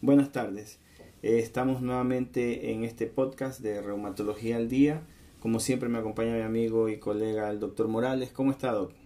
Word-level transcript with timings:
Buenas 0.00 0.30
tardes. 0.30 0.80
Eh, 1.22 1.38
estamos 1.38 1.82
nuevamente 1.82 2.70
en 2.72 2.84
este 2.84 3.06
podcast 3.06 3.60
de 3.60 3.82
Reumatología 3.82 4.56
al 4.56 4.68
Día. 4.68 5.02
Como 5.40 5.58
siempre 5.58 5.88
me 5.88 5.98
acompaña 5.98 6.34
mi 6.34 6.42
amigo 6.42 6.88
y 6.88 6.98
colega 6.98 7.50
el 7.50 7.58
doctor 7.58 7.88
Morales. 7.88 8.30
¿Cómo 8.30 8.52
está, 8.52 8.72
doctor? 8.72 8.96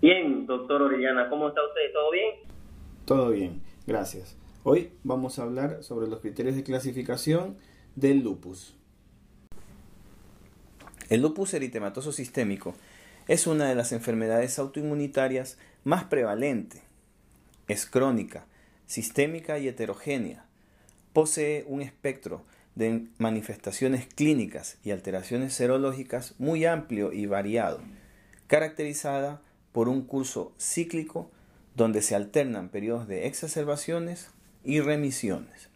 Bien, 0.00 0.46
doctor 0.46 0.80
Orellana. 0.80 1.28
¿Cómo 1.28 1.48
está 1.48 1.60
usted? 1.66 1.92
¿Todo 1.92 2.10
bien? 2.10 2.34
Todo 3.04 3.30
bien, 3.30 3.62
gracias. 3.86 4.38
Hoy 4.64 4.92
vamos 5.04 5.38
a 5.38 5.42
hablar 5.42 5.82
sobre 5.82 6.08
los 6.08 6.20
criterios 6.20 6.56
de 6.56 6.64
clasificación 6.64 7.58
del 7.94 8.20
lupus. 8.20 8.74
El 11.10 11.22
lupus 11.22 11.54
eritematoso 11.54 12.12
sistémico 12.12 12.74
es 13.28 13.46
una 13.46 13.68
de 13.68 13.74
las 13.74 13.92
enfermedades 13.92 14.58
autoinmunitarias 14.58 15.58
más 15.84 16.04
prevalente. 16.04 16.80
Es 17.68 17.84
crónica, 17.84 18.46
sistémica 18.86 19.58
y 19.58 19.68
heterogénea. 19.68 20.46
Posee 21.12 21.64
un 21.68 21.82
espectro 21.82 22.42
de 22.74 23.06
manifestaciones 23.18 24.06
clínicas 24.06 24.78
y 24.82 24.92
alteraciones 24.92 25.52
serológicas 25.52 26.34
muy 26.38 26.64
amplio 26.64 27.12
y 27.12 27.26
variado, 27.26 27.80
caracterizada 28.46 29.42
por 29.72 29.90
un 29.90 30.02
curso 30.02 30.54
cíclico 30.58 31.30
donde 31.76 32.00
se 32.00 32.14
alternan 32.14 32.70
periodos 32.70 33.06
de 33.08 33.26
exacerbaciones 33.26 34.30
y 34.64 34.80
remisiones. 34.80 35.68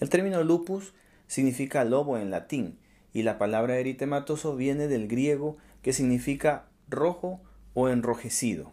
El 0.00 0.08
término 0.08 0.42
lupus 0.44 0.94
significa 1.26 1.84
lobo 1.84 2.16
en 2.16 2.30
latín 2.30 2.78
y 3.12 3.22
la 3.22 3.36
palabra 3.36 3.76
eritematoso 3.76 4.56
viene 4.56 4.88
del 4.88 5.08
griego 5.08 5.58
que 5.82 5.92
significa 5.92 6.69
rojo 6.90 7.40
o 7.74 7.88
enrojecido. 7.88 8.72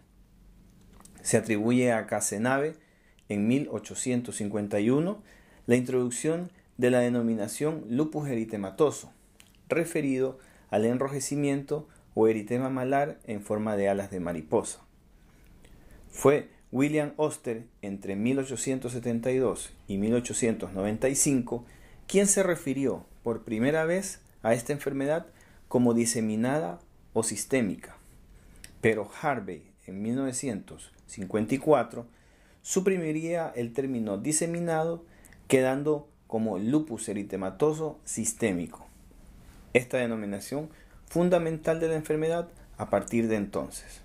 Se 1.21 1.37
atribuye 1.37 1.91
a 1.91 2.07
Casenave 2.07 2.75
en 3.29 3.47
1851 3.47 5.21
la 5.65 5.75
introducción 5.75 6.51
de 6.77 6.91
la 6.91 6.99
denominación 6.99 7.85
lupus 7.89 8.29
eritematoso, 8.29 9.11
referido 9.67 10.39
al 10.69 10.85
enrojecimiento 10.85 11.87
o 12.13 12.27
eritema 12.27 12.69
malar 12.69 13.19
en 13.25 13.41
forma 13.41 13.75
de 13.75 13.89
alas 13.89 14.09
de 14.11 14.19
mariposa. 14.19 14.79
Fue 16.09 16.49
William 16.71 17.13
Oster 17.17 17.65
entre 17.81 18.15
1872 18.15 19.73
y 19.87 19.97
1895 19.97 21.65
quien 22.07 22.27
se 22.27 22.43
refirió 22.43 23.05
por 23.23 23.43
primera 23.43 23.85
vez 23.85 24.21
a 24.41 24.53
esta 24.53 24.73
enfermedad 24.73 25.27
como 25.67 25.93
diseminada 25.93 26.79
o 27.13 27.23
sistémica. 27.23 27.96
Pero 28.81 29.09
Harvey 29.21 29.71
en 29.85 30.01
1954 30.01 32.05
suprimiría 32.61 33.51
el 33.55 33.73
término 33.73 34.17
diseminado 34.17 35.05
quedando 35.47 36.07
como 36.27 36.59
lupus 36.59 37.07
eritematoso 37.09 37.99
sistémico. 38.03 38.85
Esta 39.73 39.97
denominación 39.97 40.69
fundamental 41.07 41.79
de 41.79 41.87
la 41.87 41.95
enfermedad 41.95 42.49
a 42.77 42.89
partir 42.89 43.27
de 43.27 43.37
entonces. 43.37 44.01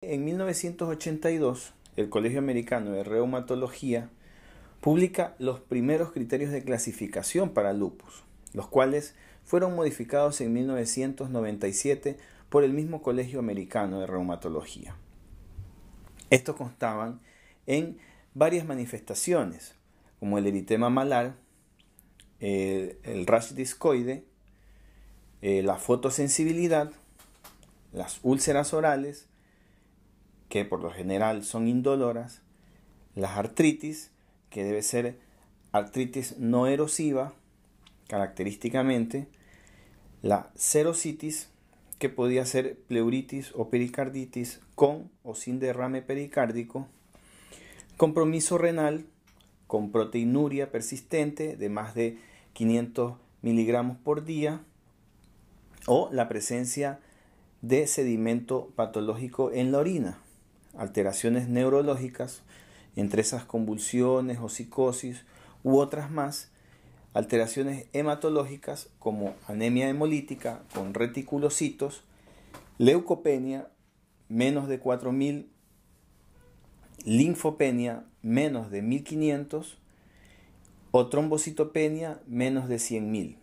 En 0.00 0.24
1982, 0.24 1.72
el 1.96 2.08
Colegio 2.08 2.38
Americano 2.38 2.92
de 2.92 3.04
Reumatología 3.04 4.08
publica 4.80 5.34
los 5.38 5.60
primeros 5.60 6.12
criterios 6.12 6.50
de 6.50 6.62
clasificación 6.62 7.50
para 7.50 7.72
lupus, 7.72 8.22
los 8.54 8.68
cuales 8.68 9.14
fueron 9.44 9.74
modificados 9.74 10.40
en 10.40 10.52
1997 10.52 12.16
por 12.48 12.64
el 12.64 12.72
mismo 12.72 13.02
Colegio 13.02 13.38
Americano 13.38 14.00
de 14.00 14.06
Reumatología. 14.06 14.96
Estos 16.30 16.56
constaban 16.56 17.20
en 17.66 17.98
varias 18.34 18.66
manifestaciones, 18.66 19.74
como 20.20 20.38
el 20.38 20.46
eritema 20.46 20.90
malar, 20.90 21.34
el 22.40 23.26
rash 23.26 23.52
discoide, 23.52 24.24
eh, 25.42 25.62
la 25.62 25.76
fotosensibilidad, 25.76 26.92
las 27.92 28.20
úlceras 28.22 28.74
orales, 28.74 29.26
que 30.48 30.64
por 30.64 30.80
lo 30.80 30.90
general 30.90 31.44
son 31.44 31.68
indoloras, 31.68 32.42
las 33.14 33.36
artritis, 33.36 34.10
que 34.50 34.64
debe 34.64 34.82
ser 34.82 35.18
artritis 35.72 36.38
no 36.38 36.66
erosiva, 36.66 37.34
característicamente, 38.08 39.28
la 40.22 40.50
serositis, 40.54 41.50
que 41.98 42.08
podía 42.08 42.44
ser 42.44 42.78
pleuritis 42.86 43.52
o 43.54 43.70
pericarditis 43.70 44.60
con 44.74 45.10
o 45.22 45.34
sin 45.34 45.58
derrame 45.58 46.02
pericárdico, 46.02 46.86
compromiso 47.96 48.58
renal 48.58 49.04
con 49.66 49.90
proteinuria 49.90 50.70
persistente 50.70 51.56
de 51.56 51.68
más 51.68 51.94
de 51.94 52.18
500 52.52 53.14
miligramos 53.42 53.96
por 53.98 54.24
día 54.24 54.60
o 55.86 56.08
la 56.12 56.28
presencia 56.28 57.00
de 57.62 57.86
sedimento 57.86 58.70
patológico 58.76 59.50
en 59.52 59.72
la 59.72 59.78
orina, 59.78 60.18
alteraciones 60.76 61.48
neurológicas, 61.48 62.42
entre 62.94 63.22
esas 63.22 63.44
convulsiones 63.44 64.38
o 64.40 64.48
psicosis 64.48 65.24
u 65.62 65.78
otras 65.78 66.10
más, 66.10 66.50
alteraciones 67.18 67.86
hematológicas 67.94 68.90
como 69.00 69.34
anemia 69.48 69.88
hemolítica 69.88 70.62
con 70.72 70.94
reticulocitos, 70.94 72.04
leucopenia 72.78 73.66
menos 74.28 74.68
de 74.68 74.78
4000, 74.78 75.50
linfopenia 77.04 78.04
menos 78.22 78.70
de 78.70 78.82
1500 78.82 79.78
o 80.92 81.08
trombocitopenia 81.08 82.20
menos 82.28 82.68
de 82.68 82.76
100.000. 82.76 83.34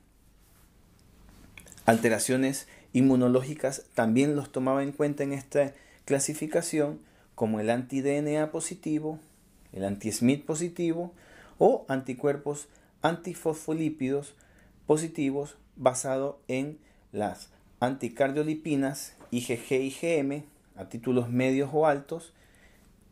Alteraciones 1.86 2.70
inmunológicas 2.94 3.88
también 3.94 4.38
los 4.38 4.54
tomaba 4.54 4.84
en 4.84 4.94
cuenta 4.94 5.24
en 5.24 5.34
esta 5.34 5.74
clasificación 6.06 7.02
como 7.36 7.60
el 7.60 7.70
anti-DNA 7.70 8.52
positivo, 8.52 9.20
el 9.74 9.84
anti-SMIT 9.84 10.46
positivo 10.46 11.12
o 11.58 11.86
anticuerpos 11.90 12.70
antifosfolípidos 13.06 14.34
positivos 14.88 15.58
basado 15.76 16.40
en 16.48 16.80
las 17.12 17.50
anticardiolipinas 17.80 19.14
IgG 19.30 19.74
IgM 19.74 20.44
a 20.76 20.90
títulos 20.90 21.30
medios 21.30 21.70
o 21.72 21.86
altos 21.86 22.34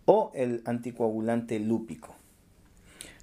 o 0.05 0.31
el 0.33 0.63
anticoagulante 0.65 1.59
lúpico. 1.59 2.15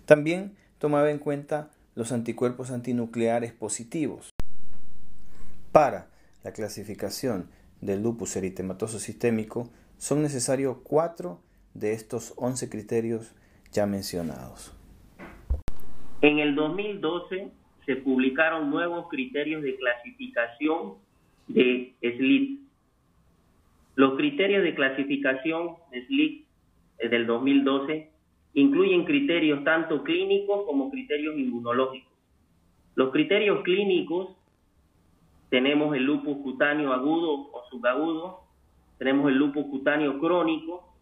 También 0.06 0.54
tomaba 0.78 1.10
en 1.10 1.18
cuenta 1.18 1.70
los 1.96 2.12
anticuerpos 2.12 2.70
antinucleares 2.70 3.52
positivos. 3.52 4.30
Para 5.72 6.06
la 6.44 6.52
clasificación 6.52 7.50
del 7.80 8.00
lupus 8.00 8.36
eritematoso 8.36 9.00
sistémico 9.00 9.68
son 9.98 10.22
necesarios 10.22 10.76
cuatro 10.84 11.40
de 11.74 11.94
estos 11.94 12.32
11 12.36 12.68
criterios 12.68 13.32
ya 13.72 13.86
mencionados. 13.86 14.72
En 16.22 16.38
el 16.38 16.54
2012 16.54 17.50
se 17.86 17.96
publicaron 17.96 18.70
nuevos 18.70 19.08
criterios 19.08 19.62
de 19.62 19.76
clasificación 19.76 20.94
de 21.48 21.94
SLIT. 22.00 22.60
Los 23.94 24.16
criterios 24.16 24.62
de 24.62 24.74
clasificación 24.74 25.76
de 25.90 26.44
eh, 26.98 27.08
del 27.08 27.26
2012 27.26 28.10
incluyen 28.54 29.04
criterios 29.04 29.64
tanto 29.64 30.02
clínicos 30.04 30.66
como 30.66 30.90
criterios 30.90 31.38
inmunológicos. 31.38 32.12
Los 32.94 33.10
criterios 33.12 33.62
clínicos 33.62 34.36
tenemos 35.48 35.96
el 35.96 36.04
lupus 36.04 36.36
cutáneo 36.42 36.92
agudo 36.92 37.50
o 37.52 37.64
subagudo, 37.70 38.40
tenemos 38.98 39.30
el 39.30 39.36
lupus 39.38 39.66
cutáneo 39.66 40.18
crónico, 40.18 40.94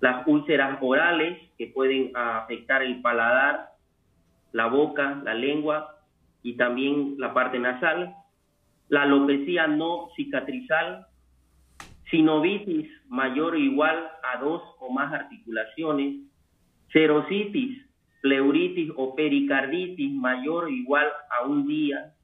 las 0.00 0.26
úlceras 0.26 0.78
orales 0.80 1.38
que 1.58 1.66
pueden 1.66 2.12
afectar 2.14 2.82
el 2.82 3.00
paladar, 3.02 3.73
la 4.54 4.66
boca, 4.68 5.20
la 5.24 5.34
lengua 5.34 5.96
y 6.42 6.56
también 6.56 7.16
la 7.18 7.34
parte 7.34 7.58
nasal, 7.58 8.14
la 8.88 9.02
alopecia 9.02 9.66
no 9.66 10.10
cicatrizal, 10.14 11.06
sinovitis 12.08 12.88
mayor 13.08 13.54
o 13.54 13.58
igual 13.58 14.08
a 14.22 14.38
dos 14.38 14.62
o 14.78 14.90
más 14.92 15.12
articulaciones, 15.12 16.20
serositis, 16.92 17.84
pleuritis 18.22 18.92
o 18.94 19.16
pericarditis 19.16 20.12
mayor 20.12 20.64
o 20.64 20.68
igual 20.68 21.08
a 21.36 21.46
un 21.46 21.66
día. 21.66 22.14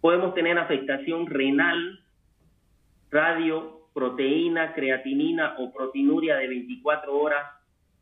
Podemos 0.00 0.34
tener 0.34 0.56
afectación 0.56 1.26
renal, 1.26 1.98
radio, 3.10 3.88
proteína, 3.92 4.72
creatinina 4.72 5.56
o 5.58 5.72
proteinuria 5.72 6.36
de 6.36 6.46
24 6.46 7.12
horas 7.12 7.44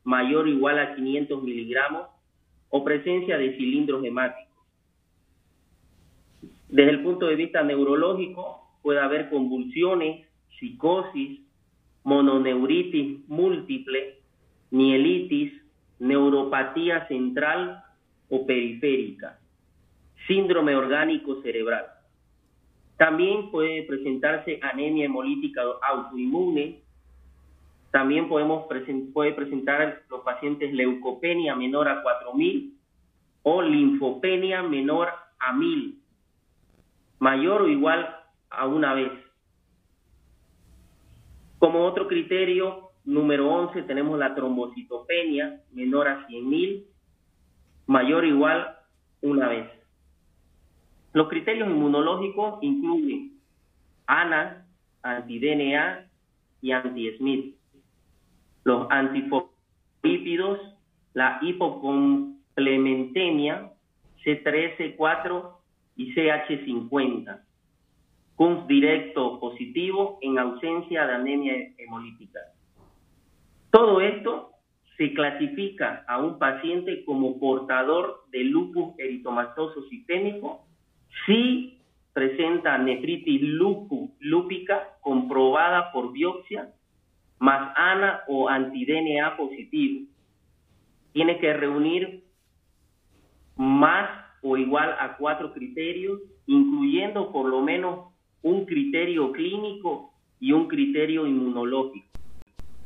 mayor 0.03 0.45
o 0.45 0.49
igual 0.49 0.77
a 0.77 0.93
500 0.93 1.41
miligramos 1.41 2.16
o 2.69 2.83
presencia 2.83 3.37
de 3.37 3.55
cilindros 3.57 4.03
hemáticos. 4.03 4.47
Desde 6.69 6.91
el 6.91 7.03
punto 7.03 7.27
de 7.27 7.35
vista 7.35 7.63
neurológico, 7.63 8.67
puede 8.81 8.99
haber 8.99 9.29
convulsiones, 9.29 10.27
psicosis, 10.59 11.41
mononeuritis 12.03 13.27
múltiple, 13.27 14.19
mielitis, 14.71 15.53
neuropatía 15.99 17.07
central 17.07 17.83
o 18.29 18.45
periférica, 18.45 19.39
síndrome 20.27 20.75
orgánico 20.75 21.41
cerebral. 21.41 21.85
También 22.97 23.51
puede 23.51 23.83
presentarse 23.83 24.59
anemia 24.61 25.05
hemolítica 25.05 25.61
autoinmune. 25.81 26.81
También 27.97 28.29
podemos 28.29 28.67
puede 29.11 29.33
presentar 29.33 30.03
los 30.11 30.21
pacientes 30.21 30.71
leucopenia 30.71 31.55
menor 31.55 31.87
a 31.87 32.03
4000 32.03 32.77
o 33.41 33.63
linfopenia 33.63 34.61
menor 34.61 35.09
a 35.39 35.51
1000, 35.51 35.99
mayor 37.17 37.63
o 37.63 37.67
igual 37.67 38.07
a 38.51 38.67
una 38.67 38.93
vez. 38.93 39.11
Como 41.57 41.85
otro 41.85 42.07
criterio, 42.07 42.91
número 43.03 43.49
11, 43.51 43.81
tenemos 43.81 44.19
la 44.19 44.35
trombocitopenia 44.35 45.63
menor 45.71 46.07
a 46.07 46.27
100.000, 46.27 46.85
mayor 47.87 48.25
o 48.25 48.27
igual 48.27 48.77
una 49.23 49.49
vez. 49.49 49.71
Los 51.13 51.29
criterios 51.29 51.67
inmunológicos 51.67 52.59
incluyen 52.61 53.39
ANA, 54.05 54.67
anti-DNA 55.01 56.07
y 56.61 56.71
anti-SMIT. 56.73 57.56
Los 58.67 58.87
antifosfolípidos, 58.91 60.59
la 61.13 61.39
hipocomplementemia, 61.41 63.71
C3, 64.25 64.97
C4 64.97 65.53
y 65.95 66.13
CH50. 66.13 67.39
CUNF 68.35 68.67
directo 68.67 69.39
positivo 69.39 70.19
en 70.21 70.37
ausencia 70.37 71.07
de 71.07 71.13
anemia 71.13 71.53
hemolítica. 71.77 72.41
Todo 73.71 74.01
esto 74.01 74.51
se 74.97 75.13
clasifica 75.13 76.03
a 76.05 76.19
un 76.19 76.37
paciente 76.37 77.05
como 77.05 77.39
portador 77.39 78.25
de 78.31 78.43
lupus 78.43 78.99
eritomatoso 78.99 79.83
sistémico 79.83 80.67
si 81.25 81.79
presenta 82.11 82.77
nefritis 82.77 83.43
lupus, 83.43 84.09
lúpica 84.19 84.97
comprobada 84.99 85.93
por 85.93 86.11
biopsia 86.11 86.73
más 87.39 87.73
ANA 87.75 88.21
o 88.27 88.49
anti-DNA 88.49 89.37
positivo. 89.37 90.07
Tiene 91.13 91.39
que 91.39 91.53
reunir 91.53 92.23
más 93.55 94.09
o 94.41 94.57
igual 94.57 94.95
a 94.99 95.17
cuatro 95.17 95.53
criterios, 95.53 96.21
incluyendo 96.45 97.31
por 97.31 97.47
lo 97.47 97.61
menos 97.61 98.13
un 98.41 98.65
criterio 98.65 99.31
clínico 99.31 100.13
y 100.39 100.51
un 100.51 100.67
criterio 100.67 101.25
inmunológico. 101.25 102.07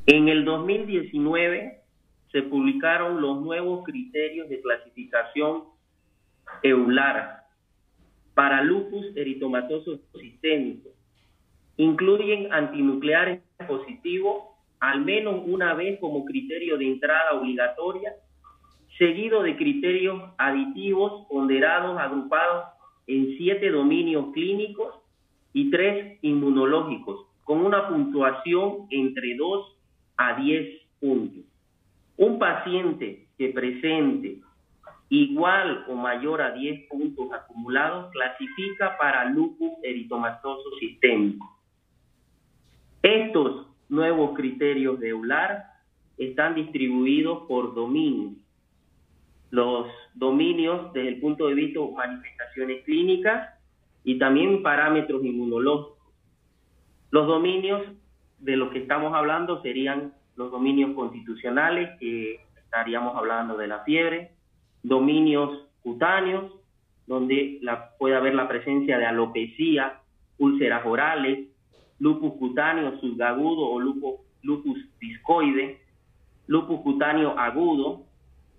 En 0.05 0.29
el 0.29 0.45
2019 0.45 1.81
se 2.31 2.41
publicaron 2.43 3.21
los 3.21 3.41
nuevos 3.41 3.83
criterios 3.83 4.49
de 4.49 4.61
clasificación 4.61 5.63
EULAR 6.63 7.43
para 8.33 8.63
lupus 8.63 9.05
eritomatoso 9.15 9.99
sistémico. 10.19 10.89
Incluyen 11.77 12.51
antinucleares 12.51 13.41
positivos 13.67 14.51
al 14.81 15.05
menos 15.05 15.43
una 15.45 15.75
vez 15.75 15.99
como 15.99 16.25
criterio 16.25 16.77
de 16.77 16.87
entrada 16.87 17.33
obligatoria, 17.33 18.13
seguido 18.97 19.43
de 19.43 19.55
criterios 19.55 20.21
aditivos 20.37 21.27
ponderados 21.29 21.99
agrupados 21.99 22.65
en 23.07 23.37
siete 23.37 23.69
dominios 23.69 24.33
clínicos 24.33 24.95
y 25.53 25.69
tres 25.69 26.17
inmunológicos, 26.23 27.27
con 27.43 27.63
una 27.63 27.87
puntuación 27.87 28.87
entre 28.89 29.35
2 29.35 29.77
a 30.17 30.41
10 30.41 30.81
puntos. 30.99 31.43
Un 32.17 32.39
paciente 32.39 33.27
que 33.37 33.49
presente 33.49 34.39
igual 35.09 35.85
o 35.89 35.95
mayor 35.95 36.41
a 36.41 36.51
10 36.51 36.87
puntos 36.89 37.31
acumulados 37.33 38.11
clasifica 38.11 38.97
para 38.97 39.25
lupus 39.25 39.73
eritomatoso 39.83 40.69
sistémico. 40.79 41.60
Estos 43.01 43.67
nuevos 43.89 44.35
criterios 44.35 44.99
de 44.99 45.09
EULAR 45.09 45.65
están 46.17 46.55
distribuidos 46.55 47.43
por 47.47 47.73
dominios. 47.73 48.33
Los 49.49 49.87
dominios 50.13 50.93
desde 50.93 51.09
el 51.09 51.19
punto 51.19 51.47
de 51.47 51.55
vista 51.55 51.79
de 51.79 51.91
manifestaciones 51.91 52.83
clínicas 52.83 53.49
y 54.03 54.17
también 54.17 54.63
parámetros 54.63 55.23
inmunológicos. 55.23 55.97
Los 57.09 57.27
dominios 57.27 57.81
de 58.39 58.55
los 58.55 58.71
que 58.71 58.79
estamos 58.79 59.13
hablando 59.13 59.61
serían 59.61 60.13
los 60.35 60.51
dominios 60.51 60.95
constitucionales, 60.95 61.97
que 61.99 62.39
estaríamos 62.63 63.15
hablando 63.17 63.57
de 63.57 63.67
la 63.67 63.79
fiebre, 63.83 64.31
dominios 64.83 65.67
cutáneos, 65.81 66.51
donde 67.07 67.57
la, 67.61 67.89
puede 67.97 68.15
haber 68.15 68.35
la 68.35 68.47
presencia 68.47 68.97
de 68.97 69.05
alopecia, 69.05 69.99
úlceras 70.37 70.85
orales, 70.85 71.50
lupus 72.01 72.33
cutáneo 72.39 72.99
subagudo 72.99 73.69
o 73.69 73.79
lupus, 73.79 74.77
discoide, 74.99 75.79
lupus 76.47 76.81
cutáneo 76.81 77.37
agudo, 77.37 78.05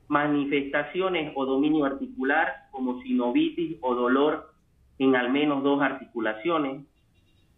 manifestaciones 0.07 1.33
o 1.35 1.45
dominio 1.45 1.85
articular 1.85 2.69
como 2.71 3.03
sinovitis 3.03 3.79
o 3.81 3.97
dolor 3.97 4.53
en 5.01 5.17
al 5.17 5.33
menos 5.33 5.65
dos 5.65 5.83
articulaciones, 5.83 6.87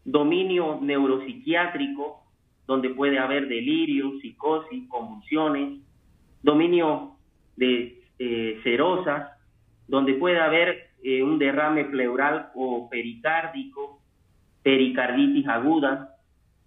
dominio 0.07 0.79
neuropsiquiátrico, 0.81 2.23
donde 2.67 2.89
puede 2.89 3.19
haber 3.19 3.47
delirio, 3.47 4.19
psicosis, 4.21 4.89
convulsiones, 4.89 5.81
dominio 6.43 7.17
de 7.57 8.03
eh, 8.19 8.59
serosas, 8.63 9.33
donde 9.87 10.15
puede 10.15 10.41
haber 10.41 10.93
eh, 11.03 11.23
un 11.23 11.39
derrame 11.39 11.85
pleural 11.85 12.51
o 12.55 12.89
pericárdico, 12.89 13.94
pericarditis 14.65 15.47
aguda, 15.47 16.17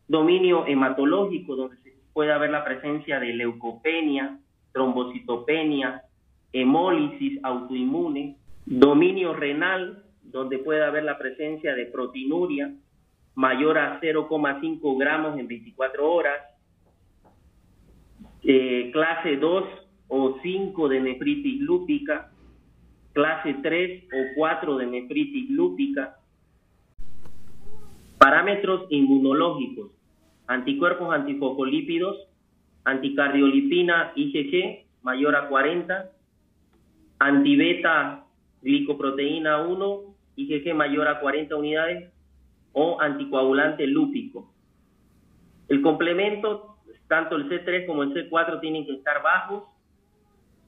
dominio 0.08 0.66
hematológico, 0.66 1.58
donde 1.58 1.76
puede 2.14 2.32
haber 2.32 2.52
la 2.52 2.64
presencia 2.64 3.20
de 3.20 3.34
leucopenia, 3.34 4.40
trombocitopenia, 4.72 6.04
hemólisis 6.54 7.44
autoinmune, 7.44 8.38
dominio 8.66 9.34
renal, 9.34 10.04
donde 10.24 10.60
puede 10.60 10.86
haber 10.86 11.04
la 11.04 11.18
presencia 11.18 11.74
de 11.74 11.88
proteinuria 11.88 12.72
mayor 13.36 13.78
a 13.78 14.00
0,5 14.02 14.98
gramos 14.98 15.40
en 15.40 15.48
24 15.48 16.12
horas, 16.12 16.40
eh, 18.44 18.90
clase 18.92 19.38
2 19.38 19.64
o 20.08 20.40
5 20.42 20.90
de 20.90 21.00
nefritis 21.02 21.62
lúpica, 21.62 22.32
clase 23.14 23.56
3 23.62 24.06
o 24.06 24.36
4 24.36 24.78
de 24.78 24.86
nefritis 24.88 25.50
lúpica, 25.52 26.18
parámetros 28.28 28.88
inmunológicos, 28.90 29.90
anticuerpos 30.48 31.16
antifosfolípidos, 31.16 32.28
anticardiolipina 32.84 34.12
IgG 34.18 34.86
mayor 35.02 35.34
a 35.38 35.48
40, 35.48 36.12
antibeta 37.20 38.26
glicoproteína 38.62 39.60
1 39.60 40.02
IgG 40.36 40.76
mayor 40.76 41.08
a 41.08 41.22
40 41.22 41.56
unidades 41.56 42.12
o 42.74 43.00
anticoagulante 43.00 43.88
lúpico. 43.88 44.54
El 45.70 45.82
complemento, 45.82 46.80
tanto 47.08 47.38
el 47.38 47.48
C3 47.48 47.86
como 47.86 48.04
el 48.04 48.14
C4 48.14 48.60
tienen 48.60 48.86
que 48.86 48.96
estar 48.96 49.24
bajos 49.24 49.64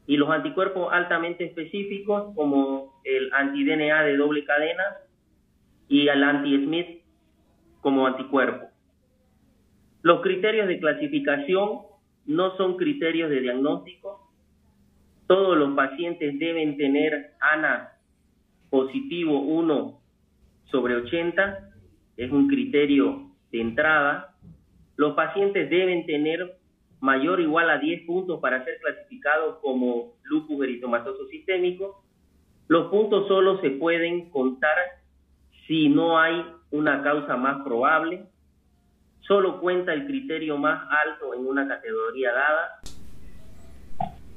y 0.08 0.16
los 0.16 0.30
anticuerpos 0.30 0.94
altamente 0.94 1.44
específicos 1.44 2.34
como 2.36 3.02
el 3.04 3.30
anti-DNA 3.34 4.04
de 4.04 4.16
doble 4.16 4.46
cadena 4.46 4.86
y 5.90 6.08
el 6.08 6.24
anti-Smith 6.24 6.99
como 7.82 8.08
anticuerpo. 8.08 8.68
Los 10.02 10.22
criterios 10.22 10.68
de 10.68 10.80
clasificación 10.80 11.80
no 12.26 12.56
son 12.58 12.78
criterios 12.78 13.30
de 13.30 13.42
diagnóstico. 13.42 14.30
Todos 15.28 15.58
los 15.58 15.76
pacientes 15.76 16.40
deben 16.40 16.78
tener 16.78 17.34
ANA 17.40 17.94
positivo 18.70 19.40
1 19.40 20.00
sobre 20.66 20.96
80, 20.96 21.72
es 22.18 22.32
un 22.32 22.48
criterio 22.48 23.32
de 23.52 23.62
entrada. 23.62 24.36
Los 24.96 25.16
pacientes 25.16 25.70
deben 25.70 26.06
tener 26.06 26.58
mayor 27.00 27.40
o 27.40 27.42
igual 27.42 27.70
a 27.70 27.78
10 27.78 28.06
puntos 28.06 28.40
para 28.40 28.64
ser 28.64 28.78
clasificados 28.82 29.58
como 29.62 30.14
lupus 30.24 30.64
eritomatoso 30.64 31.28
sistémico. 31.28 32.04
Los 32.68 32.90
puntos 32.90 33.28
solo 33.28 33.60
se 33.62 33.72
pueden 33.72 34.30
contar 34.30 34.78
si 35.66 35.90
no 35.90 36.20
hay 36.20 36.46
una 36.72 37.02
causa 37.04 37.36
más 37.36 37.64
probable. 37.64 38.26
Solo 39.22 39.60
cuenta 39.60 39.94
el 39.94 40.06
criterio 40.06 40.58
más 40.58 40.88
alto 40.90 41.34
en 41.34 41.46
una 41.46 41.68
categoría 41.68 42.32
dada. 42.34 42.80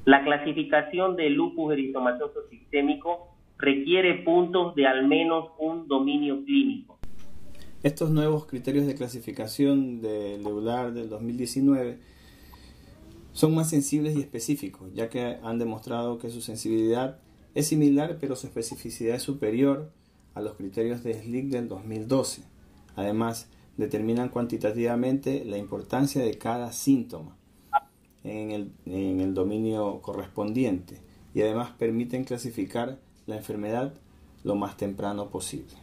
La 0.05 0.25
clasificación 0.25 1.17
de 1.17 1.31
lupus 1.31 1.73
eritomatoso 1.73 2.49
sistémico 2.51 3.29
requiere 3.59 4.23
puntos 4.25 4.75
de 4.75 4.87
al 4.87 5.07
menos 5.07 5.51
un 5.59 5.87
dominio 5.87 6.45
clínico. 6.45 6.99
Estos 7.83 8.11
nuevos 8.11 8.47
criterios 8.47 8.87
de 8.87 8.95
clasificación 8.95 10.01
del 10.01 10.45
EULAR 10.45 10.93
del 10.93 11.09
2019 11.09 11.99
son 13.33 13.55
más 13.55 13.71
sensibles 13.71 14.17
y 14.17 14.21
específicos, 14.21 14.93
ya 14.95 15.09
que 15.09 15.39
han 15.43 15.59
demostrado 15.59 16.19
que 16.19 16.29
su 16.31 16.41
sensibilidad 16.41 17.19
es 17.55 17.69
similar 17.69 18.19
pero 18.21 18.37
su 18.37 18.47
especificidad 18.47 19.17
es 19.17 19.23
superior 19.23 19.91
a 20.35 20.41
los 20.41 20.55
criterios 20.55 21.03
de 21.03 21.15
SLIC 21.15 21.51
del 21.51 21.69
2012. 21.69 22.43
Además, 22.97 23.49
determinan 23.77 24.29
cuantitativamente 24.29 25.45
la 25.45 25.59
importancia 25.59 26.23
de 26.23 26.37
cada 26.39 26.73
síntoma 26.73 27.37
en 28.25 28.51
el, 28.51 28.73
en 28.87 29.21
el 29.21 29.35
dominio 29.35 30.01
correspondiente 30.03 31.01
y 31.35 31.43
además 31.43 31.71
permiten 31.79 32.25
clasificar 32.25 32.99
la 33.27 33.37
enfermedad 33.37 33.95
lo 34.45 34.55
más 34.55 34.77
temprano 34.77 35.31
posible. 35.31 35.75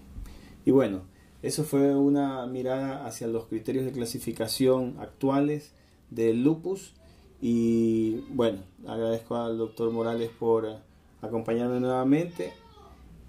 Y 0.65 0.71
bueno, 0.71 1.01
eso 1.41 1.63
fue 1.63 1.95
una 1.95 2.45
mirada 2.47 3.05
hacia 3.05 3.27
los 3.27 3.45
criterios 3.45 3.85
de 3.85 3.91
clasificación 3.91 4.97
actuales 4.99 5.73
del 6.09 6.43
lupus 6.43 6.93
y 7.41 8.17
bueno, 8.29 8.59
agradezco 8.85 9.37
al 9.37 9.57
doctor 9.57 9.91
Morales 9.91 10.29
por 10.37 10.67
acompañarme 11.21 11.79
nuevamente 11.79 12.51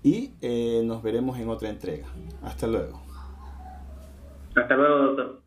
y 0.03 0.33
eh, 0.41 0.83
nos 0.85 1.03
veremos 1.03 1.39
en 1.39 1.49
otra 1.49 1.69
entrega. 1.69 2.07
Hasta 2.43 2.67
luego. 2.67 3.03
Hasta 4.55 4.77
luego, 4.77 4.97
doctor. 5.15 5.41